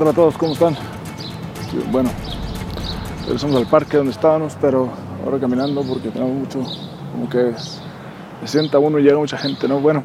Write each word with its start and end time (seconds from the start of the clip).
tal 0.00 0.08
a 0.08 0.12
todos? 0.14 0.38
¿Cómo 0.38 0.54
están? 0.54 0.74
Bueno, 1.92 2.08
regresamos 3.26 3.54
al 3.56 3.66
parque 3.66 3.98
donde 3.98 4.12
estábamos, 4.12 4.56
pero 4.58 4.88
ahora 5.22 5.38
caminando 5.38 5.82
porque 5.82 6.08
tenemos 6.08 6.32
mucho, 6.32 6.62
como 7.12 7.28
que 7.28 7.52
se 8.40 8.48
sienta 8.48 8.78
uno 8.78 8.98
y 8.98 9.02
llega 9.02 9.18
mucha 9.18 9.36
gente, 9.36 9.68
¿no? 9.68 9.78
Bueno, 9.78 10.02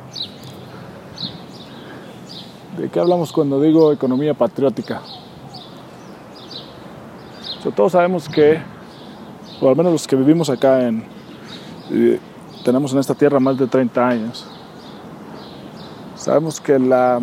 ¿de 2.77 2.89
qué 2.89 2.99
hablamos 2.99 3.31
cuando 3.31 3.61
digo 3.61 3.93
economía 3.93 4.33
patriótica? 4.33 5.01
todos 7.73 7.93
sabemos 7.93 8.27
que, 8.27 8.61
o 9.61 9.69
al 9.69 9.77
menos 9.77 9.93
los 9.93 10.07
que 10.07 10.17
vivimos 10.17 10.49
acá 10.49 10.85
en, 10.85 11.05
tenemos 12.65 12.91
en 12.91 12.99
esta 12.99 13.15
tierra 13.15 13.39
más 13.39 13.57
de 13.57 13.65
30 13.65 14.05
años, 14.05 14.45
sabemos 16.15 16.59
que 16.59 16.77
la 16.79 17.21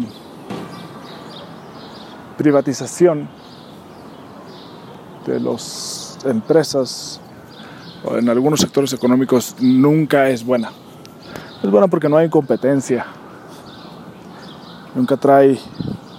privatización 2.33 3.29
de 5.27 5.41
las 5.41 6.19
empresas 6.25 7.21
en 8.05 8.29
algunos 8.29 8.61
sectores 8.61 8.93
económicos 8.93 9.57
nunca 9.61 10.29
es 10.29 10.45
buena. 10.45 10.71
Es 11.63 11.71
buena 11.71 11.87
porque 11.87 12.09
no 12.09 12.17
hay 12.17 12.29
competencia, 12.29 13.07
nunca 14.95 15.17
trae 15.17 15.59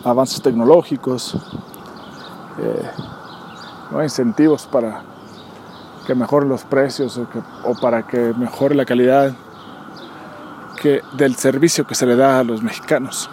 avances 0.06 0.42
tecnológicos, 0.42 1.36
eh, 2.60 2.90
no 3.92 4.00
hay 4.00 4.06
incentivos 4.06 4.66
para 4.66 5.04
que 6.08 6.16
mejoren 6.16 6.50
los 6.50 6.64
precios 6.64 7.20
o, 7.66 7.76
para 7.82 8.08
que 8.08 8.34
mejore 8.38 8.76
la 8.76 8.86
calidad 8.86 9.34
del 11.14 11.36
servicio 11.36 11.88
que 11.88 11.96
se 11.96 12.06
le 12.06 12.18
da 12.18 12.40
a 12.40 12.44
los 12.44 12.62
mexicanos. 12.62 13.30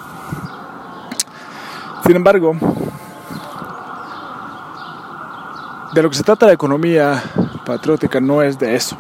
Sin 2.11 2.17
embargo, 2.17 2.57
de 5.95 6.03
lo 6.03 6.11
que 6.11 6.17
se 6.17 6.25
trata 6.25 6.47
la 6.47 6.55
economía 6.55 7.23
patriótica 7.65 8.21
no 8.21 8.43
es 8.43 8.59
de 8.59 8.75
eso, 8.75 8.99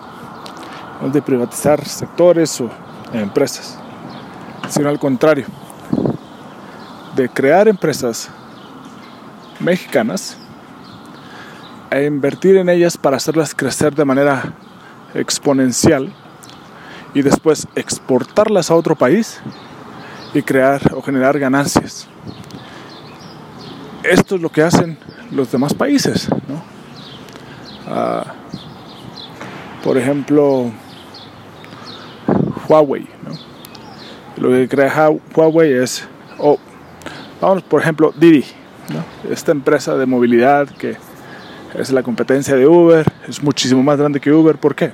no 1.00 1.08
es 1.08 1.12
de 1.12 1.20
privatizar 1.20 1.84
sectores 1.84 2.60
o 2.60 2.70
empresas, 3.12 3.76
sino 4.68 4.88
al 4.88 5.00
contrario, 5.00 5.46
de 7.16 7.28
crear 7.28 7.66
empresas 7.66 8.28
mexicanas 9.58 10.38
e 11.90 12.04
invertir 12.04 12.58
en 12.58 12.68
ellas 12.68 12.96
para 12.96 13.16
hacerlas 13.16 13.56
crecer 13.56 13.92
de 13.92 14.04
manera 14.04 14.52
exponencial 15.14 16.12
y 17.12 17.22
después 17.22 17.66
exportarlas 17.74 18.70
a 18.70 18.76
otro 18.76 18.94
país 18.94 19.40
y 20.32 20.42
crear 20.42 20.94
o 20.94 21.02
generar 21.02 21.40
ganancias. 21.40 22.06
Esto 24.02 24.36
es 24.36 24.40
lo 24.40 24.50
que 24.50 24.62
hacen 24.62 24.96
los 25.30 25.50
demás 25.52 25.74
países. 25.74 26.28
¿no? 26.48 26.62
Ah, 27.86 28.24
por 29.84 29.98
ejemplo, 29.98 30.70
Huawei. 32.68 33.06
¿no? 33.24 33.32
Lo 34.36 34.50
que 34.50 34.68
crea 34.68 35.10
Huawei 35.34 35.72
es, 35.72 36.06
oh, 36.38 36.58
vamos 37.40 37.62
por 37.62 37.80
ejemplo, 37.82 38.12
Didi, 38.16 38.44
¿no? 38.88 39.32
esta 39.32 39.52
empresa 39.52 39.96
de 39.96 40.06
movilidad 40.06 40.68
que 40.68 40.96
es 41.78 41.90
la 41.90 42.02
competencia 42.02 42.56
de 42.56 42.66
Uber, 42.66 43.06
es 43.28 43.42
muchísimo 43.42 43.82
más 43.82 43.98
grande 43.98 44.20
que 44.20 44.32
Uber. 44.32 44.56
¿Por 44.56 44.74
qué? 44.74 44.92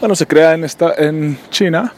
Bueno, 0.00 0.14
se 0.14 0.26
crea 0.26 0.54
en, 0.54 0.64
esta, 0.64 0.92
en 0.94 1.38
China. 1.50 1.92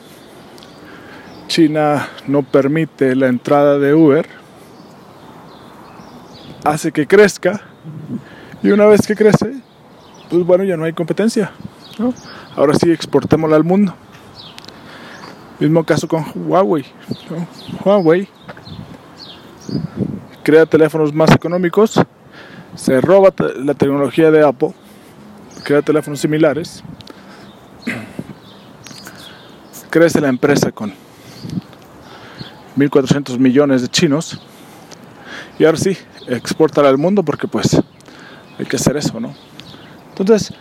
China 1.48 2.08
no 2.26 2.42
permite 2.42 3.14
la 3.14 3.26
entrada 3.26 3.78
de 3.78 3.94
Uber. 3.94 4.26
Hace 6.64 6.92
que 6.92 7.06
crezca. 7.06 7.60
Y 8.62 8.70
una 8.70 8.86
vez 8.86 9.06
que 9.06 9.14
crece, 9.14 9.52
pues 10.30 10.44
bueno, 10.44 10.64
ya 10.64 10.76
no 10.76 10.84
hay 10.84 10.92
competencia. 10.92 11.52
Ahora 12.56 12.74
sí, 12.74 12.90
exportémosla 12.90 13.56
al 13.56 13.64
mundo. 13.64 13.94
Mismo 15.60 15.84
caso 15.84 16.08
con 16.08 16.24
Huawei. 16.34 16.84
Huawei 17.84 18.28
crea 20.42 20.66
teléfonos 20.66 21.12
más 21.12 21.30
económicos 21.32 22.00
se 22.76 23.00
roba 23.00 23.32
la 23.56 23.74
tecnología 23.74 24.30
de 24.30 24.46
Apple, 24.46 24.74
crea 25.64 25.82
teléfonos 25.82 26.20
similares, 26.20 26.84
crece 29.90 30.20
la 30.20 30.28
empresa 30.28 30.70
con 30.70 30.92
1.400 32.76 33.38
millones 33.38 33.82
de 33.82 33.88
chinos 33.88 34.40
y 35.58 35.64
ahora 35.64 35.78
sí, 35.78 35.96
exporta 36.26 36.86
al 36.86 36.98
mundo 36.98 37.22
porque 37.22 37.48
pues 37.48 37.80
hay 38.58 38.66
que 38.66 38.76
hacer 38.76 38.96
eso, 38.96 39.18
¿no? 39.20 39.34
Entonces, 40.08 40.52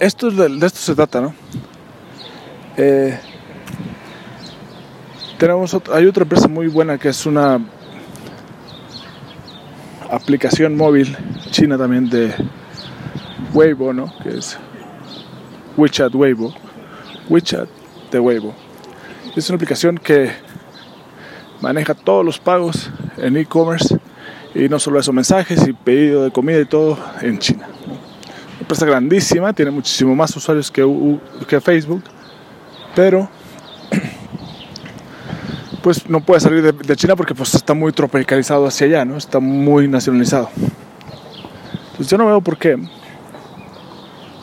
esto 0.00 0.30
de, 0.30 0.48
de 0.48 0.66
esto 0.66 0.78
se 0.78 0.94
trata, 0.94 1.20
¿no? 1.20 1.34
Eh, 2.76 3.18
tenemos 5.38 5.76
hay 5.92 6.06
otra 6.06 6.22
empresa 6.22 6.48
muy 6.48 6.68
buena 6.68 6.98
que 6.98 7.08
es 7.08 7.26
una 7.26 7.60
aplicación 10.10 10.76
móvil 10.76 11.16
china 11.50 11.76
también 11.76 12.08
de 12.08 12.34
Weibo, 13.52 13.92
¿no? 13.92 14.12
Que 14.22 14.38
es 14.38 14.58
WeChat 15.76 16.14
Weibo. 16.14 16.54
WeChat 17.28 17.68
de 18.10 18.18
Weibo. 18.18 18.54
Es 19.36 19.48
una 19.48 19.56
aplicación 19.56 19.98
que 19.98 20.30
maneja 21.60 21.94
todos 21.94 22.24
los 22.24 22.38
pagos 22.38 22.90
en 23.20 23.36
e-commerce 23.36 23.98
y 24.54 24.68
no 24.68 24.78
solo 24.78 24.98
eso, 24.98 25.12
mensajes 25.12 25.66
y 25.66 25.72
pedido 25.72 26.24
de 26.24 26.30
comida 26.30 26.58
y 26.60 26.64
todo 26.64 26.98
en 27.20 27.38
China. 27.38 27.68
Una 27.86 28.60
empresa 28.60 28.86
grandísima, 28.86 29.52
tiene 29.52 29.70
muchísimo 29.70 30.14
más 30.14 30.34
usuarios 30.36 30.70
que, 30.70 30.84
que 31.46 31.60
Facebook, 31.60 32.02
pero 32.94 33.28
pues 35.82 36.08
no 36.08 36.20
puede 36.20 36.40
salir 36.40 36.74
de, 36.74 36.96
China 36.96 37.14
porque 37.14 37.34
pues 37.34 37.54
está 37.54 37.74
muy 37.74 37.92
tropicalizado 37.92 38.66
hacia 38.66 38.86
allá, 38.86 39.04
¿no? 39.04 39.16
Está 39.16 39.38
muy 39.38 39.86
nacionalizado. 39.86 40.50
Pues 41.96 42.08
yo 42.08 42.18
no 42.18 42.26
veo 42.26 42.40
por 42.40 42.56
qué, 42.56 42.78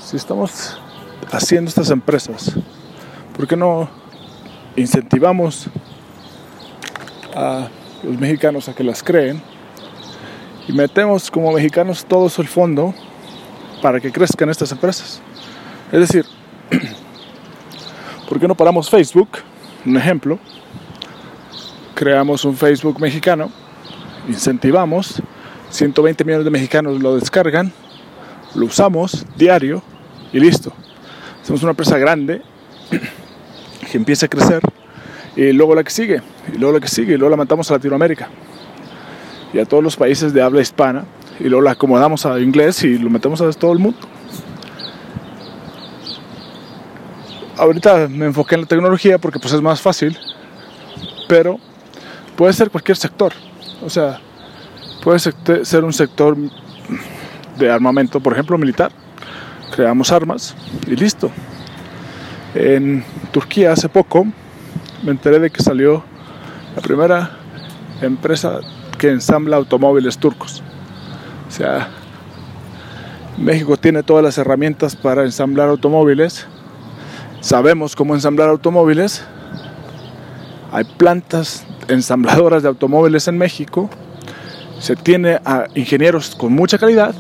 si 0.04 0.18
estamos 0.18 0.80
haciendo 1.32 1.70
estas 1.70 1.90
empresas, 1.90 2.54
¿por 3.36 3.48
qué 3.48 3.56
no 3.56 3.90
incentivamos 4.76 5.68
a 7.36 7.70
los 8.06 8.20
mexicanos 8.20 8.70
a 8.70 8.76
que 8.76 8.84
las 8.84 9.04
creen 9.04 9.42
y 10.68 10.74
metemos 10.74 11.30
como 11.30 11.52
mexicanos 11.52 12.06
todos 12.06 12.40
el 12.40 12.48
fondo 12.48 12.94
para 13.82 14.00
que 14.00 14.12
crezcan 14.12 14.50
estas 14.50 14.72
empresas? 14.72 15.22
Es 15.92 16.00
decir, 16.00 16.26
¿por 18.30 18.40
qué 18.40 18.48
no 18.48 18.56
paramos 18.56 18.90
Facebook? 18.90 19.30
Un 19.86 19.98
ejemplo 19.98 20.40
creamos 21.96 22.44
un 22.44 22.56
Facebook 22.56 23.00
mexicano, 23.00 23.50
incentivamos, 24.28 25.22
120 25.70 26.24
millones 26.26 26.46
de 26.46 26.52
mexicanos 26.52 27.02
lo 27.02 27.16
descargan, 27.16 27.72
lo 28.54 28.66
usamos 28.66 29.26
diario 29.38 29.82
y 30.32 30.40
listo. 30.40 30.74
Somos 31.42 31.64
una 31.64 31.72
empresa 31.72 31.98
grande 31.98 32.42
que 33.92 33.98
empieza 33.98 34.26
a 34.26 34.30
crecer 34.30 34.62
y 35.36 35.52
luego 35.52 35.76
la 35.76 35.84
que 35.84 35.92
sigue, 35.92 36.22
y 36.54 36.58
luego 36.58 36.74
la 36.74 36.80
que 36.80 36.88
sigue, 36.88 37.14
y 37.14 37.18
luego 37.18 37.32
la 37.32 37.38
matamos 37.38 37.70
a 37.72 37.76
Latinoamérica 37.76 38.30
y 39.54 39.60
a 39.60 39.66
todos 39.66 39.84
los 39.84 39.96
países 39.96 40.34
de 40.34 40.42
habla 40.42 40.62
hispana 40.62 41.06
y 41.40 41.46
luego 41.46 41.62
la 41.62 41.72
acomodamos 41.72 42.26
a 42.26 42.40
inglés 42.40 42.84
y 42.84 42.98
lo 42.98 43.10
metemos 43.10 43.42
a 43.42 43.50
todo 43.52 43.72
el 43.72 43.80
mundo. 43.80 44.00
Ahorita 47.58 48.08
me 48.10 48.26
enfoqué 48.26 48.56
en 48.56 48.62
la 48.62 48.68
tecnología 48.68 49.18
porque 49.18 49.40
pues 49.40 49.54
es 49.54 49.62
más 49.62 49.80
fácil, 49.80 50.18
pero 51.30 51.58
puede 52.36 52.52
ser 52.52 52.70
cualquier 52.70 52.98
sector. 52.98 53.32
O 53.82 53.90
sea, 53.90 54.20
puede 55.02 55.20
ser 55.20 55.84
un 55.86 55.94
sector 55.94 56.36
de 57.58 57.72
armamento, 57.72 58.20
por 58.20 58.34
ejemplo, 58.34 58.58
militar. 58.58 58.92
Creamos 59.74 60.12
armas 60.12 60.54
y 60.86 60.96
listo. 60.96 61.32
En 62.54 63.06
Turquía 63.32 63.72
hace 63.72 63.88
poco 63.88 64.26
me 65.06 65.12
enteré 65.12 65.40
de 65.40 65.52
que 65.52 65.62
salió 65.62 66.04
la 66.76 66.82
primera 66.82 67.38
empresa 68.02 68.60
que 68.98 69.10
ensambla 69.10 69.56
automóviles 69.56 70.18
turcos. 70.18 70.64
O 71.48 71.52
sea, 71.52 71.90
México 73.38 73.78
tiene 73.78 74.02
todas 74.02 74.24
las 74.24 74.38
herramientas 74.40 74.96
para 74.96 75.24
ensamblar 75.24 75.70
automóviles. 75.70 76.48
Sabemos 77.40 77.96
cómo 77.96 78.16
ensamblar 78.16 78.50
automóviles. 78.50 79.24
Hay 80.72 80.86
plantas 80.86 81.66
ensambladoras 81.88 82.64
de 82.64 82.70
automóviles 82.70 83.28
en 83.28 83.38
México, 83.38 83.92
se 84.80 84.96
tiene 84.96 85.40
a 85.46 85.68
ingenieros 85.76 86.36
con 86.36 86.52
mucha 86.52 86.80
calidad, 86.80 87.14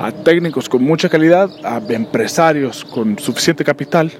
a 0.00 0.10
técnicos 0.10 0.70
con 0.70 0.82
mucha 0.82 1.10
calidad, 1.10 1.50
a 1.62 1.80
empresarios 1.90 2.86
con 2.86 3.18
suficiente 3.18 3.64
capital 3.64 4.10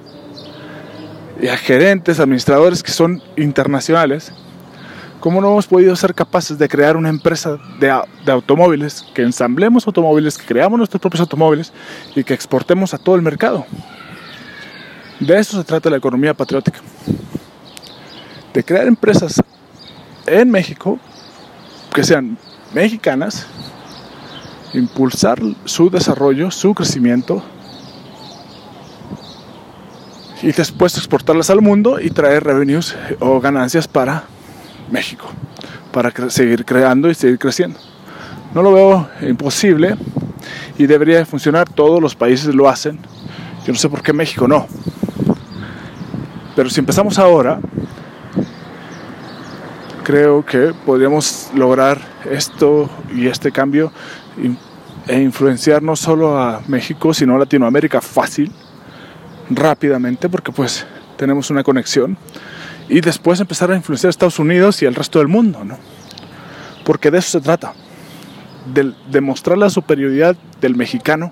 y 1.41 1.47
a 1.47 1.57
gerentes, 1.57 2.19
administradores 2.19 2.81
que 2.81 2.91
son 2.91 3.21
internacionales 3.35 4.31
¿Cómo 5.25 5.41
no 5.41 5.53
hemos 5.53 5.65
podido 5.65 5.95
ser 5.95 6.13
capaces 6.13 6.59
de 6.59 6.69
crear 6.69 6.95
una 6.95 7.09
empresa 7.09 7.57
de, 7.79 7.91
de, 8.23 8.31
automóviles, 8.31 9.03
que 9.11 9.23
ensamblemos 9.23 9.87
automóviles, 9.87 10.37
que 10.37 10.45
creamos 10.45 10.77
nuestros 10.77 11.01
propios 11.01 11.21
automóviles 11.21 11.73
y 12.15 12.23
que 12.23 12.35
exportemos 12.35 12.93
a 12.93 12.99
todo 12.99 13.15
el 13.15 13.23
mercado? 13.23 13.65
De 15.19 15.39
eso 15.39 15.57
se 15.57 15.63
trata 15.63 15.89
la 15.89 15.97
economía 15.97 16.35
patriótica. 16.35 16.79
De 18.53 18.63
crear 18.63 18.85
empresas 18.85 19.41
en 20.27 20.51
México 20.51 20.99
que 21.91 22.03
sean 22.03 22.37
mexicanas, 22.71 23.47
impulsar 24.73 25.39
su 25.63 25.89
desarrollo, 25.89 26.51
su 26.51 26.75
crecimiento 26.75 27.43
y 30.41 30.51
después 30.51 30.97
exportarlas 30.97 31.49
al 31.49 31.61
mundo 31.61 31.99
y 31.99 32.09
traer 32.09 32.43
revenues 32.43 32.95
o 33.19 33.39
ganancias 33.39 33.87
para 33.87 34.23
México 34.91 35.27
para 35.95 36.11
seguir 36.29 36.65
creando 36.65 37.09
y 37.09 37.15
seguir 37.15 37.39
creciendo. 37.39 37.79
No 38.53 38.61
lo 38.61 38.73
veo 38.73 39.09
imposible 39.21 39.95
y 40.77 40.87
debería 40.87 41.25
funcionar, 41.25 41.69
todos 41.69 42.01
los 42.01 42.15
países 42.15 42.53
lo 42.53 42.67
hacen, 42.67 42.99
yo 43.65 43.71
no 43.71 43.79
sé 43.79 43.87
por 43.87 44.03
qué 44.03 44.11
México 44.11 44.45
no. 44.45 44.67
Pero 46.53 46.69
si 46.69 46.81
empezamos 46.81 47.17
ahora, 47.17 47.61
creo 50.03 50.45
que 50.45 50.73
podríamos 50.85 51.49
lograr 51.55 51.97
esto 52.29 52.89
y 53.15 53.27
este 53.27 53.53
cambio 53.53 53.93
e 55.07 55.21
influenciar 55.21 55.81
no 55.81 55.95
solo 55.95 56.37
a 56.37 56.61
México, 56.67 57.13
sino 57.13 57.35
a 57.35 57.39
Latinoamérica 57.39 58.01
fácil, 58.01 58.51
rápidamente, 59.49 60.29
porque 60.29 60.51
pues 60.51 60.85
tenemos 61.17 61.49
una 61.49 61.63
conexión 61.63 62.17
y 62.89 63.01
después 63.01 63.39
empezar 63.39 63.71
a 63.71 63.75
influenciar 63.75 64.09
a 64.09 64.11
Estados 64.11 64.39
Unidos 64.39 64.81
y 64.81 64.85
al 64.85 64.95
resto 64.95 65.19
del 65.19 65.27
mundo, 65.27 65.63
¿no? 65.63 65.77
Porque 66.83 67.11
de 67.11 67.19
eso 67.19 67.31
se 67.31 67.41
trata, 67.41 67.73
de 68.73 68.93
demostrar 69.09 69.57
la 69.57 69.69
superioridad 69.69 70.35
del 70.61 70.75
mexicano 70.75 71.31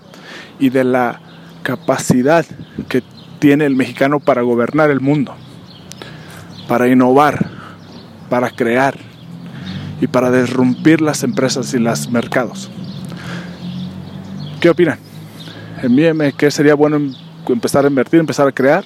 y 0.60 0.70
de 0.70 0.84
la 0.84 1.20
capacidad 1.64 2.46
que 2.90 3.04
tiene 3.40 3.66
el 3.66 3.76
mexicano 3.76 4.20
para 4.20 4.42
gobernar 4.42 4.90
el 4.90 5.00
mundo, 5.00 5.36
para 6.68 6.88
innovar, 6.88 7.50
para 8.30 8.50
crear 8.50 8.98
y 10.02 10.08
para 10.08 10.32
derrumpir 10.32 11.02
las 11.02 11.24
empresas 11.24 11.74
y 11.74 11.80
los 11.80 12.10
mercados. 12.10 12.70
¿Qué 14.60 14.70
opinan? 14.70 14.98
Envíenme 15.82 16.34
qué 16.34 16.50
sería 16.50 16.74
bueno 16.74 17.00
empezar 17.48 17.86
a 17.86 17.88
invertir, 17.88 18.20
empezar 18.20 18.48
a 18.48 18.52
crear. 18.52 18.86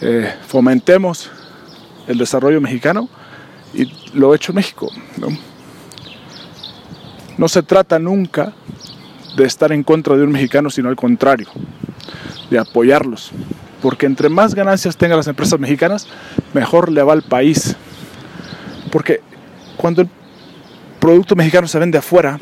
Eh, 0.00 0.32
fomentemos 0.46 1.30
el 2.06 2.18
desarrollo 2.18 2.60
mexicano 2.60 3.08
y 3.74 3.92
lo 4.14 4.34
hecho 4.34 4.52
México. 4.52 4.90
¿no? 7.36 7.48
se 7.48 7.62
trata 7.62 7.98
nunca 7.98 8.52
de 9.36 9.44
estar 9.44 9.72
en 9.72 9.82
contra 9.84 10.16
de 10.16 10.24
un 10.24 10.32
mexicano, 10.32 10.70
sino 10.70 10.88
al 10.88 10.96
contrario, 10.96 11.48
de 12.50 12.58
apoyarlos. 12.58 13.30
Porque 13.80 14.06
entre 14.06 14.28
más 14.28 14.54
ganancias 14.54 14.96
tengan 14.96 15.18
las 15.18 15.28
empresas 15.28 15.60
mexicanas, 15.60 16.08
mejor 16.52 16.90
le 16.90 17.02
va 17.02 17.12
al 17.12 17.22
país. 17.22 17.76
Porque 18.90 19.20
cuando 19.76 20.02
el 20.02 20.08
producto 20.98 21.36
mexicano 21.36 21.68
se 21.68 21.78
vende 21.78 21.98
afuera, 21.98 22.38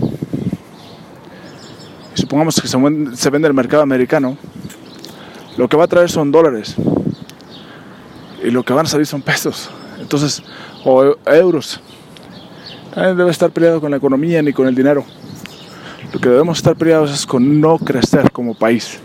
supongamos 2.14 2.60
que 2.60 2.68
se 2.68 2.76
vende, 2.78 3.16
se 3.16 3.28
vende 3.28 3.48
el 3.48 3.54
mercado 3.54 3.82
americano, 3.82 4.38
lo 5.56 5.68
que 5.68 5.76
va 5.76 5.84
a 5.84 5.88
traer 5.88 6.10
son 6.10 6.30
dólares 6.30 6.76
y 8.42 8.50
lo 8.50 8.62
que 8.62 8.72
van 8.72 8.86
a 8.86 8.88
salir 8.88 9.06
son 9.06 9.22
pesos, 9.22 9.70
entonces, 10.00 10.42
o 10.84 11.16
euros. 11.26 11.80
Nadie 12.94 13.14
debe 13.14 13.30
estar 13.30 13.50
peleado 13.50 13.80
con 13.80 13.90
la 13.90 13.96
economía 13.96 14.40
ni 14.42 14.52
con 14.52 14.66
el 14.66 14.74
dinero. 14.74 15.04
Lo 16.12 16.20
que 16.20 16.28
debemos 16.28 16.58
estar 16.58 16.76
peleados 16.76 17.12
es 17.12 17.26
con 17.26 17.60
no 17.60 17.78
crecer 17.78 18.30
como 18.30 18.54
país. 18.54 19.00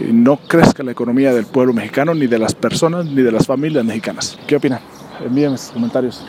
Y 0.00 0.12
no 0.12 0.38
crezca 0.38 0.82
la 0.82 0.92
economía 0.92 1.32
del 1.32 1.44
pueblo 1.46 1.72
mexicano, 1.72 2.14
ni 2.14 2.26
de 2.26 2.38
las 2.38 2.54
personas, 2.54 3.04
ni 3.06 3.22
de 3.22 3.30
las 3.30 3.46
familias 3.46 3.84
mexicanas. 3.84 4.38
¿Qué 4.46 4.56
opinan? 4.56 4.80
Envíenme 5.24 5.58
sus 5.58 5.70
comentarios. 5.70 6.24